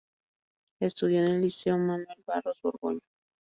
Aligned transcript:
Estudió 0.79 1.19
en 1.19 1.25
el 1.27 1.41
Liceo 1.41 1.77
Manuel 1.77 2.23
Barros 2.25 2.59
Borgoño. 2.63 3.01